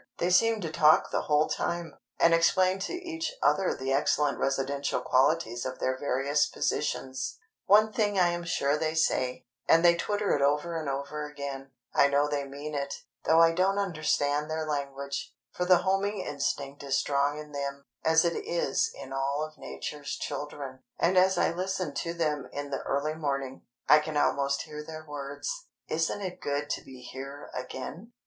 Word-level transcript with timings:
They 0.17 0.31
seem 0.31 0.61
to 0.61 0.71
talk 0.71 1.11
the 1.11 1.21
whole 1.21 1.47
time, 1.47 1.93
and 2.19 2.33
explain 2.33 2.79
to 2.79 2.91
each 3.07 3.35
other 3.43 3.75
the 3.75 3.93
excellent 3.93 4.39
residential 4.39 4.99
qualities 4.99 5.63
of 5.63 5.77
their 5.77 5.95
various 5.95 6.47
positions. 6.47 7.37
One 7.67 7.93
thing 7.93 8.17
I 8.17 8.29
am 8.29 8.43
sure 8.43 8.79
they 8.79 8.95
say—and 8.95 9.85
they 9.85 9.93
twitter 9.93 10.35
it 10.35 10.41
over 10.41 10.75
and 10.75 10.89
over 10.89 11.27
again—I 11.29 12.07
know 12.07 12.27
they 12.27 12.45
mean 12.45 12.73
it, 12.73 12.95
though 13.25 13.39
I 13.41 13.51
don't 13.51 13.77
understand 13.77 14.49
their 14.49 14.65
language; 14.65 15.35
for 15.51 15.65
the 15.65 15.83
homing 15.85 16.19
instinct 16.19 16.81
is 16.81 16.97
strong 16.97 17.37
in 17.37 17.51
them, 17.51 17.85
as 18.03 18.25
it 18.25 18.33
is 18.35 18.89
in 18.99 19.13
all 19.13 19.43
of 19.45 19.59
Nature's 19.59 20.17
children; 20.17 20.81
and 20.97 21.15
as 21.15 21.37
I 21.37 21.51
listen 21.51 21.93
to 21.97 22.15
them 22.15 22.49
in 22.51 22.71
the 22.71 22.81
early 22.87 23.13
morning, 23.13 23.67
I 23.87 23.99
can 23.99 24.17
almost 24.17 24.63
hear 24.63 24.83
their 24.83 25.05
words, 25.07 25.67
"Isn't 25.87 26.21
it 26.21 26.41
good 26.41 26.71
to 26.71 26.81
be 26.83 27.01
here 27.01 27.51
again?" 27.53 28.13